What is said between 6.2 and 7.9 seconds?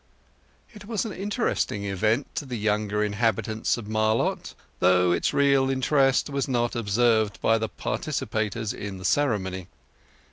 was not observed by the